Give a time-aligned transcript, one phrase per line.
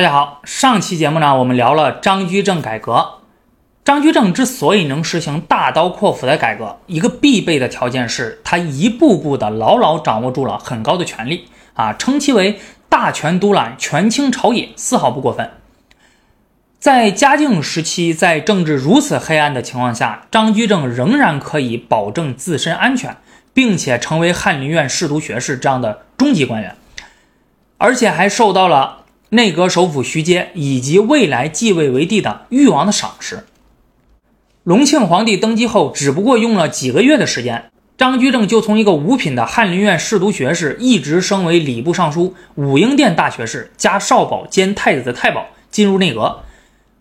[0.00, 3.16] 大家好，上期节目呢，我们聊了张居正改革。
[3.84, 12.58] 张居正之所以能实行大刀阔斧的改革，一个必备的条件是他一步步的牢牢掌握住了很高的权力啊，称其为
[12.88, 15.50] 大权独揽，权倾朝野，丝毫不过分。
[16.78, 23.18] 在嘉靖时期，在政治如此黑暗的情况下，张居正仍然可以保证自身安全，
[23.52, 26.74] 并且成为翰林院侍读学士这样的中级官员，
[27.76, 28.99] 而且还受到了。
[29.32, 33.44] 内阁首辅徐阶以及未来继位为帝的誉王的赏识。
[34.64, 46.40] 隆庆皇帝登基后，只不过用了几个月的时间，张居正就从一个五品的翰林院侍读学士，一直升为礼部尚书、武英殿大学士加少保兼太子的太保，进入内阁。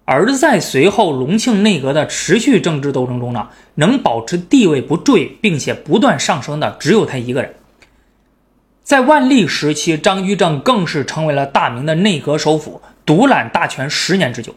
[0.05, 7.55] 而在随后隆庆内阁的持续政治斗争中呢，能保持地位不坠，并且不断上升的，只有他一个人。
[8.89, 14.55] 在万历时期，张居正更是成为了大明的内阁首辅，独揽大权十年之久。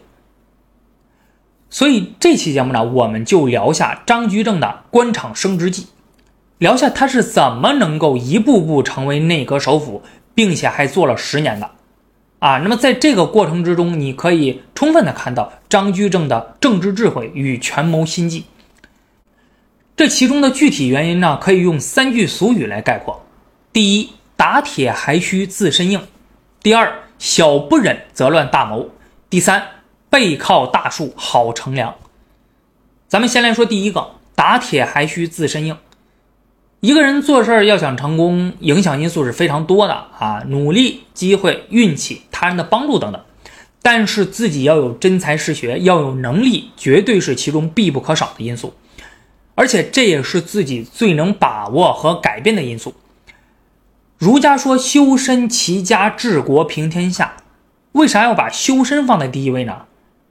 [1.69, 5.85] 所以这期节目呢，我们就聊下张居正的官场升职记，
[6.57, 10.01] 聊下他是怎么能够一步步成为内阁首辅，
[10.33, 11.69] 并且还做了十年的。
[12.39, 18.45] 啊，那么在这个过程之中，你可以充分的看到张居正的政治智慧与权谋心计。
[19.95, 23.23] 这其中的具体原因呢，可以用三句俗语来概括：
[23.71, 24.09] 第一。
[24.35, 26.07] 打铁还需自身硬。
[26.61, 28.89] 第二，小不忍则乱大谋。
[29.29, 29.63] 第三，
[30.09, 31.95] 背靠大树好乘凉。
[33.07, 35.77] 咱们先来说第一个，打铁还需自身硬。
[36.79, 43.21] 一个人做事儿要想成功，影响因素是非常多的啊，努力、机会、运气、他人的帮助等等。
[43.81, 48.73] 但是自己要有真才实学，要有能力，绝对是其中必不可少的因素。
[49.55, 52.93] 而且这也是自己最能把握和改变的因素。
[54.23, 57.33] 儒家说修身齐家治国平天下，
[57.91, 59.81] 为啥要把修身放在第一位呢？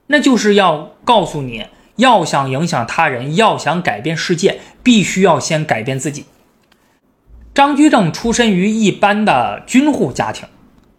[0.07, 6.25] 那就是要告诉你，要想影响他人，要想改变世界，必须要先改变自己。
[7.53, 10.47] 张居正出身于一般的军户家庭，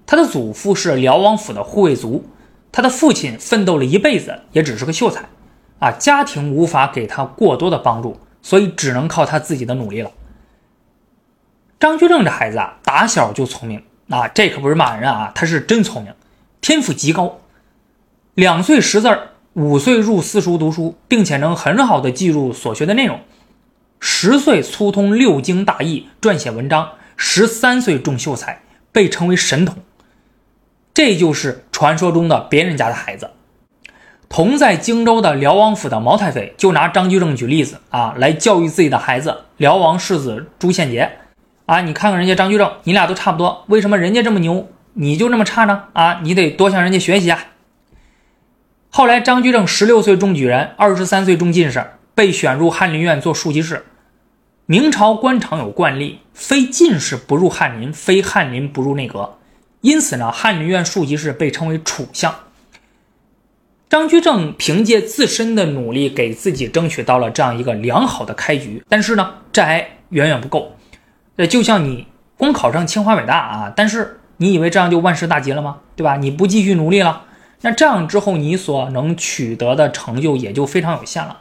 [0.06, 2.24] 他的祖父是辽王府的护卫卒，
[2.70, 5.24] 他的父亲奋斗了一辈子，也只是个秀才，
[5.80, 10.12] 啊，家庭无法给他过多的帮助，所以只能靠他自己的努力了。
[11.84, 16.14] 张居正这孩子啊，打小就聪明啊，这可不是骂人啊，他是真聪明，
[16.62, 17.40] 天赋极高。
[18.32, 23.20] 两岁识字儿，五岁入私塾读书，并且能很好的记住所学的内容。
[24.00, 26.92] 十岁粗通六经大义，撰写文章。
[27.18, 29.76] 十三岁中秀才，被称为神童。
[30.94, 33.28] 这就是传说中的别人家的孩子。
[34.30, 39.44] 同在荆州的辽王府的毛太妃，就拿张居正举例子啊，来教育自己的孩子。
[39.58, 41.18] 辽王世子朱宪杰。
[41.66, 45.84] 啊，你看看人家张居正，你俩都差不多，为什么人家这么牛，你就这么差呢？
[45.94, 47.46] 啊，你得多向人家学习啊。
[48.90, 53.86] 后来，张居正十六岁中举人，二十三岁中进士，被选入翰林院做庶吉士。
[54.66, 59.38] 明朝官场有惯例，非进士不入翰林，非翰林不入内阁，
[59.80, 62.34] 因此呢，翰林院庶吉士被称为储相。
[63.88, 70.76] 张居正凭借自身的努力，给自己争取到了这样一个良好的开局，但是呢，这还远远不够。
[71.36, 72.06] 那就像你
[72.36, 75.78] 光考上清华北大啊，但是你以为这样就万事大吉了吗？
[75.96, 76.16] 对吧？
[76.16, 77.24] 你不继续努力了，
[77.62, 81.38] 那这样之后你所能取得的成就也就非常有限了。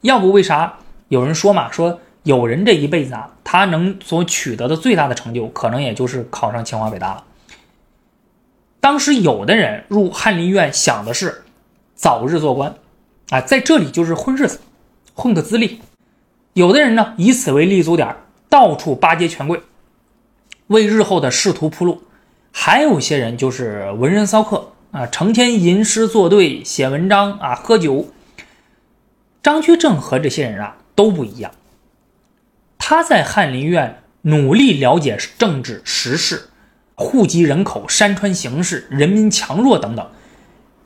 [0.00, 0.74] 要不为啥
[1.08, 1.70] 有人说嘛？
[1.70, 7.24] 说有人这一辈子啊，他能所取得的最大的成就，可能也就是考上清华北大了。
[8.80, 11.42] 当时有的人入翰林院想的是
[11.94, 12.74] 早日做官，
[13.30, 14.60] 啊，在这里就是混日子，
[15.14, 15.78] 混个资历；
[16.52, 18.14] 有的人呢，以此为立足点。
[18.56, 19.60] 到处巴结权贵，
[20.68, 21.98] 为日后的仕途铺路；
[22.50, 28.08] 还有些人就是文人骚客啊，成天吟诗作对、写文章啊、喝酒。
[29.42, 31.52] 张居正和这些人啊都不一样，
[32.78, 36.48] 他在翰林院努力了解政治时事、
[36.94, 40.10] 户籍人口、山川形势、人民强弱等等，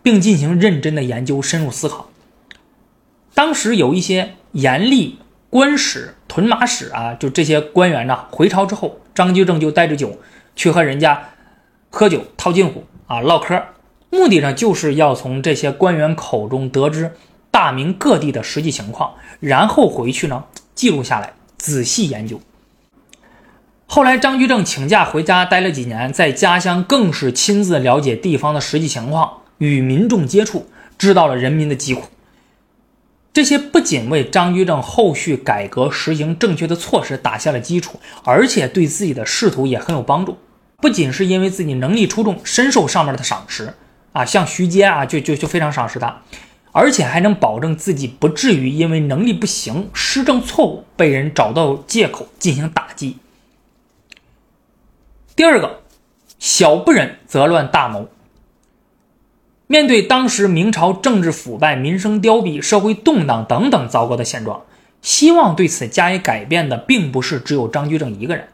[0.03, 2.11] 并进行认真的研究、深入思考。
[3.33, 5.21] 当时有一些严厉。
[5.49, 10.17] 官史、屯马使啊，就这些官员呢，回朝之后，张居正就带着酒
[10.55, 11.21] 去和人家
[11.91, 13.61] 喝酒、套近乎啊、唠嗑，
[14.11, 17.11] 目的呢，就是要从这些官员口中得知
[17.51, 20.45] 大明各地的实际情况，然后回去呢
[20.77, 22.41] 记录下来，仔细研究。
[23.87, 32.05] 后来，张居正请假回家待了几年，在家乡更是亲自了解地方的实际情况，与民众接触，知道了人民的疾苦。
[33.33, 40.39] 这些不仅为张居正后续改革实行正确的措施打下了基础，而且对自己的仕途也很有帮助。
[40.79, 43.75] 不仅是因为自己能力出众，深受上面的赏识，
[44.13, 46.23] 啊，像徐阶啊，就就就非常赏识他，
[46.73, 53.19] 而且还能保证自己不至于因为能力不行、施政错误被人找到借口进行打击。
[55.37, 55.83] 第二个，
[56.39, 58.09] 小不忍则乱大谋。
[59.71, 64.63] 面对当时明朝政治腐败、民生凋敝、社会动荡等等糟糕的现状，
[65.01, 68.49] 希望对此加以改变的，并不是只有张居正一个人。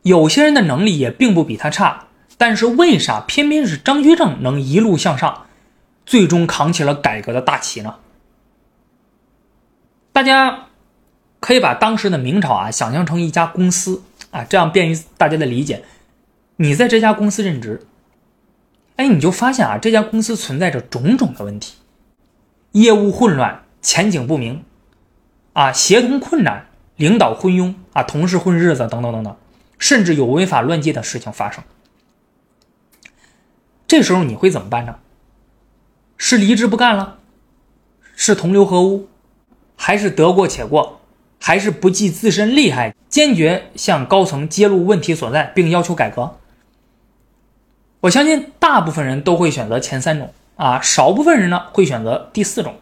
[0.00, 2.06] 有些人的能力也并不比他差，
[2.38, 5.48] 但是为啥偏偏是张居正能一路向上，
[6.06, 7.96] 最终扛起了改革的大旗呢？
[10.14, 10.68] 大家
[11.40, 15.84] 可以把当时的明朝啊想象成一家公司啊，这样便于大家的理解。
[16.56, 17.82] 你在这家公司任职。
[18.96, 21.74] 哎，你就发现啊，这家公司存在着种种的问题，
[22.72, 24.64] 业务混乱，前景不明，
[25.54, 26.66] 啊，协同困难，
[26.96, 29.36] 领导昏庸，啊，同事混日子，等等等等，
[29.78, 31.64] 甚至有违法乱纪的事情发生。
[33.86, 34.96] 这时候你会怎么办呢？
[36.16, 37.18] 是离职不干了？
[38.14, 39.08] 是同流合污？
[39.74, 41.00] 还是得过且过？
[41.40, 46.38] 还是不计自身利害，坚决向高层揭露问题所在，并要求改革？
[48.02, 52.74] 我相信大部分人都会选择前三种啊，少部分人呢会选择第四种。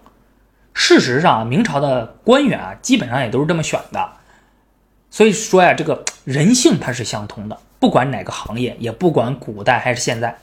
[0.73, 4.13] 事实上，明朝的官员啊，基本上也都是这么选的。
[5.11, 10.39] 所以说呀，这个人性它是相通的，不管哪个行业，也不管古代还是现在。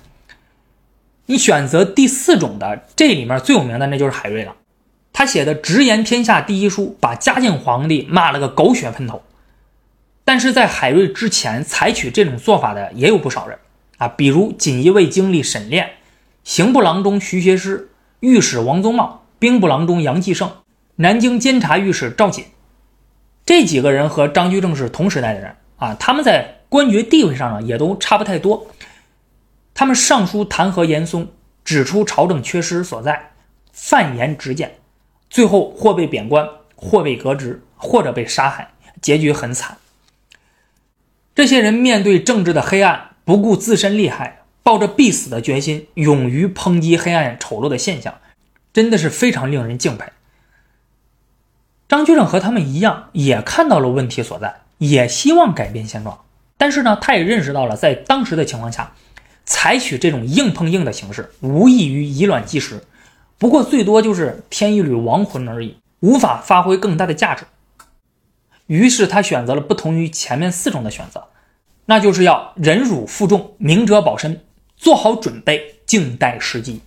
[1.25, 4.55] 你选择第四种的，这里面最有名的那就是海瑞了。
[5.11, 9.23] 他写的《直言天下第一书》，把嘉靖皇帝骂了个狗血喷头。
[10.23, 13.57] 但是在海瑞之前，采取这种做法的也有不少人。
[13.97, 15.91] 啊，比如锦衣卫经历沈炼、
[16.43, 17.89] 刑部郎中徐学师、
[18.19, 20.51] 御史王宗茂、兵部郎中杨继盛、
[20.95, 22.45] 南京监察御史赵瑾，
[23.45, 28.67] 这几个人和张居正是同时代的人啊，他们在官爵地位上呢也都差不太多。
[29.73, 31.29] 他们上书弹劾严嵩，
[31.63, 33.31] 指出朝政缺失所在，
[33.71, 34.71] 犯言直谏，
[35.29, 38.71] 最后或被贬官，或被革职，或者被杀害，
[39.01, 39.77] 结局很惨。
[41.35, 43.11] 这些人面对政治的黑暗。
[43.27, 48.19] 不顾自身利害，抱着必死的决心，勇于抨击黑暗丑陋的现象，
[48.71, 50.05] 真的是非常令人敬佩。
[51.89, 56.21] 张居正和他们一样，也看到了问题所在，也希望改变现状。
[56.55, 58.93] 但是呢，他也认识到了，在当时的情况下，
[59.43, 62.81] 采取这种硬碰硬的形式，无异于以卵击石，
[63.37, 67.43] 不过最多就是添一缕亡魂而已，无法发挥更大的价值。
[68.67, 71.27] 于是他选择了不同于前面四种的选择。
[71.87, 74.41] 那就是要忍辱负重，明哲保身，
[74.75, 76.81] 做好准备，静待时机。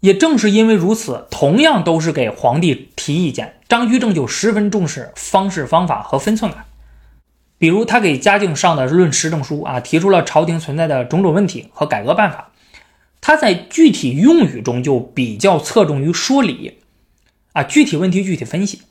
[0.00, 6.64] 也正是因为如此，同样都是给皇帝提意见，张居正就十分重视方式方法和分寸感。
[7.56, 12.50] 比如他给嘉靖上的《论时政书》啊，提出了朝廷存在的种种问题和改革办法。
[13.20, 16.78] 他在具体用语中就比较侧重于说理，
[17.52, 18.82] 啊，具体问题具体分析，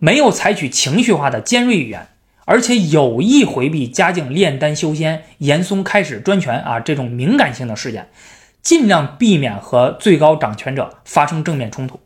[0.00, 2.08] 没有采取情绪化的尖锐语言。
[2.46, 8.10] 而且有意回避嘉靖炼丹修仙、严嵩开始专权啊这种敏感性的事件，
[8.60, 11.98] 尽量避免和最高掌权者发生正面冲突。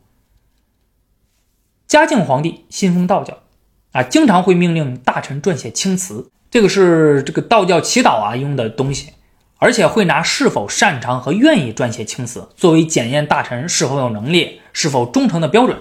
[1.87, 3.37] 嘉靖皇帝信奉道教，
[3.91, 9.09] 啊，经常会命令大臣撰写青词，这个是这个道教祈祷啊用的东西，
[9.57, 15.77] 而且会拿是否擅长和愿意撰写青词作为检验大臣是否有能力、是否忠诚的标准，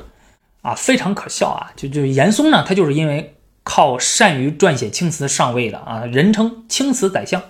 [0.62, 1.70] 啊，非常可笑啊！
[1.76, 3.34] 就就严嵩呢，他就是因为。
[3.68, 7.42] 靠善于撰写青词上位的啊，人称青词宰相。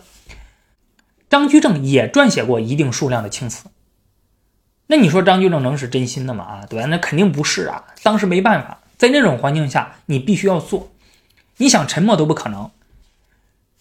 [1.31, 3.67] 张居正也撰写过一定数量的青词。
[4.89, 6.43] 那你说张居正能是真心的吗？
[6.43, 6.87] 啊，对吧？
[6.87, 7.85] 那肯定不是啊。
[8.03, 10.91] 当时没办法，在那种环境下，你必须要做，
[11.59, 12.69] 你想沉默都不可能。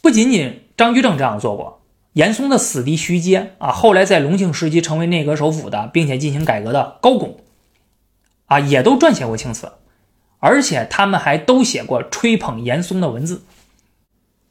[0.04, 1.82] 不仅仅张居正这样做过，
[2.14, 7.40] 严嵩的死敌徐阶啊，后来在隆庆时期成为内阁首辅的，并且进行改革的高拱
[8.46, 9.72] 啊，也都撰写过青词。
[10.40, 13.44] 而且他们还都写过吹捧严嵩的文字。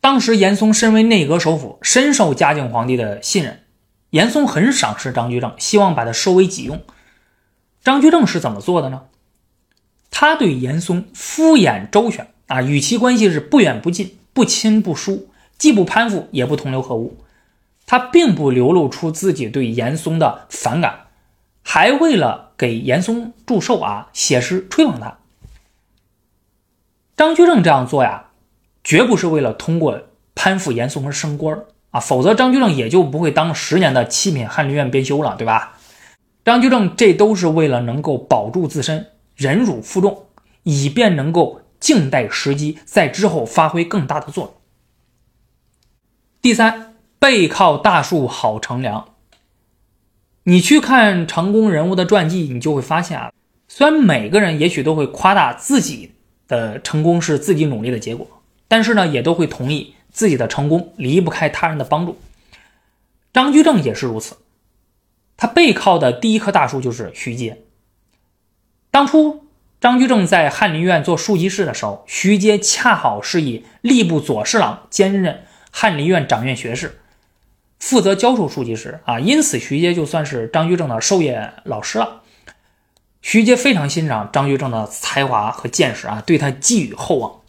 [0.00, 3.62] 当时严嵩身为内阁首辅，深受嘉靖皇帝的信任，
[4.11, 6.83] 严嵩很赏识张居正，希望把他收为己用。
[7.83, 9.02] 张居正是怎么做的呢？
[10.11, 15.28] 他对严嵩敷衍周旋啊，与其关系是不远不近、不亲不疏，
[15.59, 17.19] 既不攀附也不同流合污。
[17.85, 21.07] 他并不流露出自己对严嵩的反感，
[21.62, 25.19] 还为了给严嵩祝寿啊，写诗吹捧他。
[27.16, 28.26] 张居正这样做呀，
[28.85, 30.02] 绝不是为了通过
[30.35, 35.78] 攀附严嵩而升官啊，否则张居正也就不会当十年的七品翰林院编修了，对吧？
[36.44, 40.26] 张居正这都是为了能够保住自身，忍辱负重，
[40.64, 44.54] 以便能够静待时机，在之后发挥更大的作用。
[46.42, 49.08] 第三，背靠大树好乘凉。
[50.44, 53.32] 你去看成功人物的传记，你就会发现啊，
[53.66, 56.12] 虽然每个人也许都会夸大自己
[56.48, 62.18] 的成功是自己努力的结果，但是呢，也都会同意自己的成功离不开他人的帮助。
[63.32, 64.36] 张居正也是如此，
[65.36, 67.62] 他背靠的第一棵大树就是徐阶。
[68.90, 69.44] 当初
[69.80, 77.00] 张居正在翰林院做庶吉士的时候，徐阶恰好是以吏部左侍郎兼任翰林院掌院学士。
[77.78, 82.22] 负责教授庶吉士啊，因此徐阶就算是张居正的授业老师了。
[83.26, 87.40] 徐阶非常欣赏张居正的才华和见识啊，对他寄予厚望。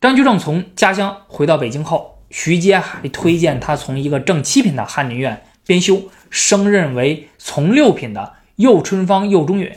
[0.00, 9.70] 张居正从家乡回到北京后，徐阶还推荐他从一个正七品的翰林院编修，升任为从六品的右春芳右中允，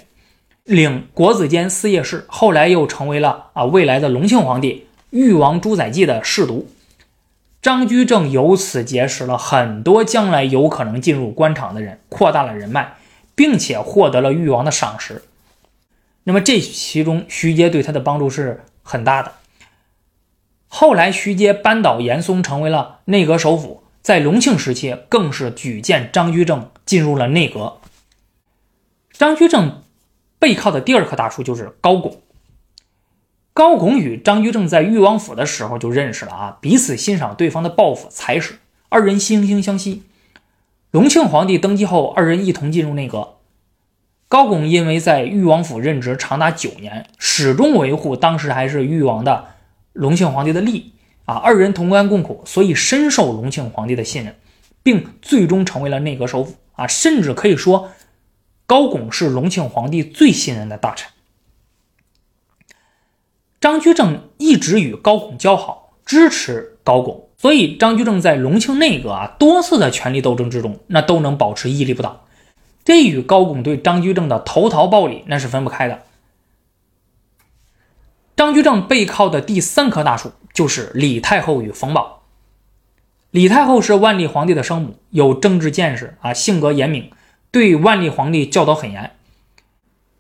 [0.64, 6.70] 领国子监司业事，后来又成为了啊未来的隆庆皇帝裕王朱载弋的侍读。
[7.62, 12.94] 张居正由此结识了很多将来有可能进入官场的人，扩大了人脉，
[13.38, 15.22] 并且获得了誉王的赏识。
[16.24, 19.34] 那么这其中，徐阶对他的帮助是很大的。
[20.68, 27.80] 后来，徐阶扳倒严嵩，成为了内阁首辅，在隆庆时期，更是举荐张居正进入了内阁。
[29.12, 29.84] 张居正
[30.40, 32.20] 背靠的第二棵大树就是高拱。
[33.54, 38.58] 高拱与张居正在裕王府的时候就认识了啊，彼此欣赏对方的抱负才识，
[38.90, 40.04] 二人惺惺相惜。
[40.92, 43.36] 隆庆皇帝登基后，二人一同进入内阁。
[44.30, 49.56] 高拱因为在裕王府任职长达九年，始终维护当时还是裕王的
[49.94, 50.94] 隆庆皇帝的利益
[51.26, 54.36] 啊，二人同甘共苦，所以深受隆庆皇帝的信任，
[54.82, 57.92] 并最终成为了内阁首辅啊，甚至可以说，
[58.66, 61.12] 高拱是隆庆皇帝最信任的大臣。
[63.60, 72.26] 张居正一直与高拱交好，支持高拱，所以张居正在隆庆内阁啊多次的权力斗争之中，那都能保持屹立不倒。
[72.84, 76.04] 这与高拱对张居正的投桃报李那是分不开的。
[78.36, 82.24] 张居正背靠的第三棵大树就是李太后与冯保。
[83.32, 87.12] 李太后是万历皇帝的生母，有政治见识啊，性格严明，
[87.52, 89.12] 对万历皇帝教导很严。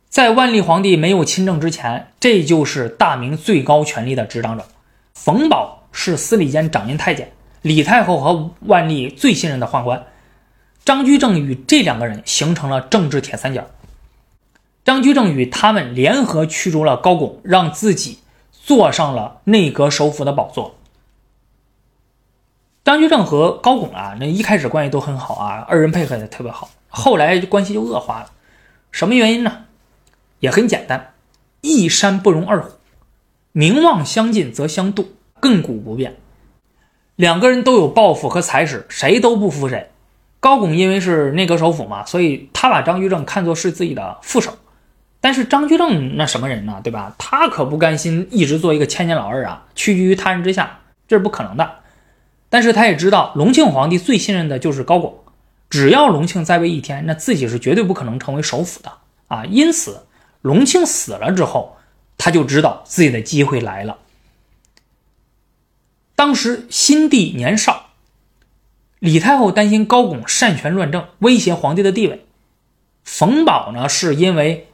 [0.09, 4.65] 在万历皇帝没有亲政之前，这就是大明最高权力的执掌者。
[5.13, 7.31] 冯保是司礼监掌印太监，
[7.63, 10.05] 李太后和万历最信任的宦官。
[10.85, 13.65] 张居正与这两个人形成了政治铁三角。
[14.85, 18.19] 张居正与他们联合驱逐了高拱，让自己
[18.51, 20.75] 坐上了内阁首辅的宝座。
[22.85, 26.69] 张居正和高拱啊，那一开始关系都很好啊，二人配合的特别好。
[26.89, 28.31] 后来关系就恶化了，
[28.91, 29.65] 什么原因呢？
[30.41, 31.13] 也很简单，
[31.61, 32.73] 一山不容二虎，
[33.51, 35.07] 名望相近则相妒，
[35.41, 36.15] 亘古不变。
[37.15, 39.89] 两个人都有抱负和才识，谁都不服谁。
[40.39, 44.57] 高拱因为是内阁首辅嘛，所以他把张居正看作是自己的副手。
[45.19, 47.15] 但是张居正那什么人呢，对吧？
[47.17, 51.69] 他可不甘心一直做一个千年老二啊，屈居于他人之下，这是不可能的。
[52.49, 55.17] 但是他也知道，隆庆皇帝最信任的就是高拱，
[55.69, 58.91] 只要隆庆在位一天，那自己是绝对不可能成为首辅的
[59.27, 59.45] 啊。
[59.45, 60.03] 因此。
[60.43, 61.75] 隆庆死了之后，
[62.17, 63.97] 他就知道自己的机会来了。
[66.17, 67.91] 当时新帝年少，
[68.97, 72.25] 李太后担心高拱擅权乱政，威胁皇帝的地位。
[73.03, 74.65] 冯保呢，是因为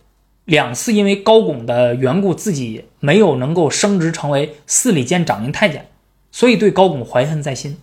[0.46, 5.90] 两次因为高拱的缘故，自己没有能够升职成为司礼监掌印太监，
[6.32, 7.78] 所以对高拱怀恨在心。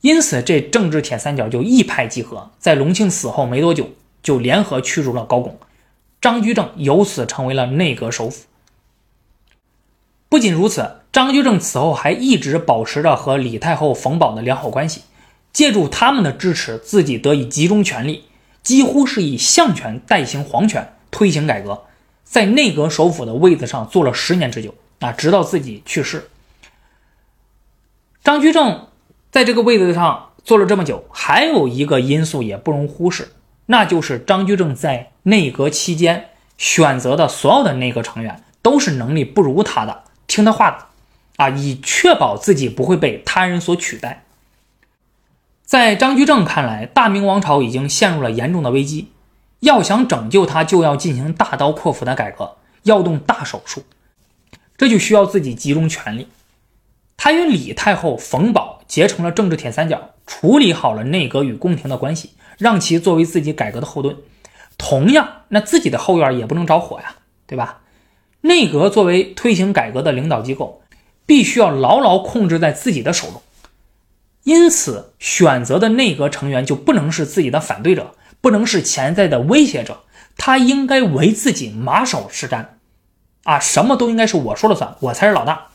[0.00, 3.90] 因此，这政治铁三角就一拍即合，在隆庆死后没多久，
[4.22, 5.58] 就联合驱逐了高拱。
[6.18, 8.46] 张居正由此成为了内阁首辅。
[10.30, 15.02] 不仅如此，张居正此后还一直保持着和李太后、冯保的良好关系，
[15.52, 18.24] 借助他们的支持，自己得以集中权力，
[18.64, 21.84] 几乎是以相权代行皇权，推行改革，
[22.24, 26.28] 在内阁首辅的位子上坐了十年之久啊，直到自己去世。
[28.24, 28.88] 张居正
[29.30, 33.28] 在这个位子上坐了这么久，还有一个因素也不容忽视。
[33.66, 40.86] 那就是张居正在内阁期间选择的所有的内阁成员都是能力不如他的，听他话的，
[41.36, 44.24] 啊，以确保自己不会被他人所取代。
[45.64, 49.08] 在张居正看来，大明王朝已经陷入了严重的危机，
[49.60, 53.84] 要想拯救他，就要进行大刀阔斧的改革，要动大手术，
[54.76, 56.28] 这就需要自己集中权力。
[57.16, 62.34] 他与李太后、冯保结成了政治铁三角，处理好了内阁与宫廷的关系。
[62.56, 64.16] 让其作为自己改革的后盾，
[64.78, 67.16] 同样，那自己的后院也不能着火呀，
[67.48, 67.80] 对吧？
[68.42, 70.82] 内阁作为推行改革的领导机构，
[71.26, 73.42] 必须要牢牢控制在自己的手中。
[74.42, 80.00] 因此选择的内阁成员就不能是自己的反对者，不能是潜在的威胁者，
[80.36, 82.66] 他应该为自己马首是瞻，
[83.44, 85.68] 啊，什么都应该是我说了算，我才是老大。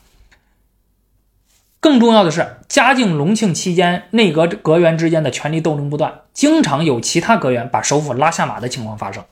[1.80, 9.24] 更重要的是，嘉靖、隆庆期间，内阁阁员之间的权力斗争不断，经常有其他阁员把首辅拉下马的情况发生。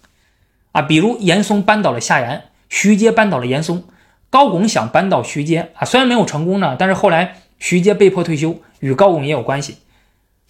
[0.73, 3.85] 啊，比如严嵩扳倒了夏言，徐阶扳倒了严嵩，
[4.31, 9.79] 高拱想扳倒徐阶啊，虽然没有成功呢，但是后来徐阶被迫退休，与高拱也有关系。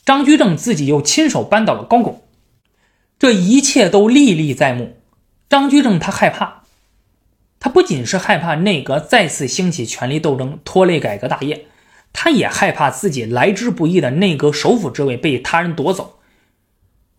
[0.04, 2.22] 张居正自己又亲手扳倒了高拱，
[3.18, 4.96] 这一切都历历在目。
[5.48, 6.62] 张居正他害怕，
[7.60, 11.66] 他不仅是害怕内阁再次兴起权力斗争，拖累改革大业。
[12.12, 16.18] 他也害怕自己来之不易的内阁首辅之位被他人夺走，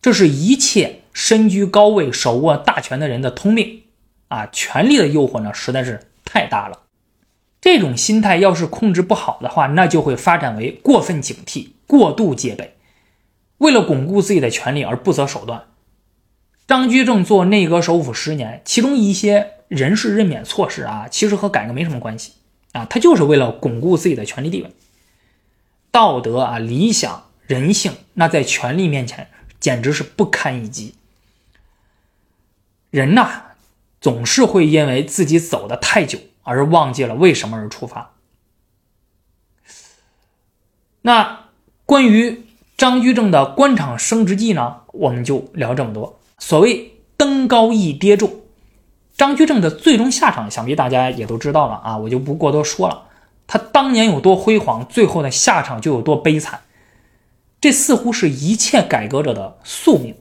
[0.01, 3.83] 这是一切身居高位、手握大权的人的通病
[4.29, 4.47] 啊！
[4.51, 6.83] 权力的诱惑呢，实在是太大了。
[7.59, 12.75] 这种心态要是控制不好的话，那就会发展为过分警惕、过度戒备，
[13.57, 15.63] 为了巩固自己的权利而不择手段。
[16.67, 22.33] 张居正做内阁首辅十年，其中一些人事任免措施啊，其实和改革没什么关系。
[22.73, 24.71] 啊，他就是为了巩固自己的权力地位，
[25.89, 29.27] 道德啊、理想、人性，那在权力面前
[29.59, 30.93] 简直是不堪一击。
[32.91, 33.48] 人呐，
[34.01, 38.13] 总是会因为自己走的太久而忘记了为什么而出发。
[41.01, 41.45] 那
[41.85, 42.43] 关于
[42.77, 46.19] 张居正的官场升职记呢，我们就聊这么多。
[46.37, 48.41] 所谓登高一跌重。
[49.17, 53.07] 张居正的最终下场，想必大家也都知道了啊，我就不过多说了。
[53.47, 56.61] 他当年有多辉煌，最后的下场就有多悲惨。
[57.59, 60.15] 这似乎是一切改革者的宿命。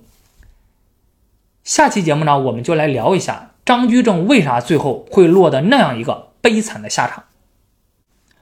[1.63, 7.25] 下期节目呢，我们就来聊一下张居正为啥最后会落得那样一个悲惨的下场。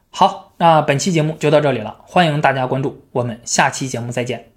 [0.09, 4.53] 好，那本期节目就到这里了，欢迎大家关注，我们下期节目再见。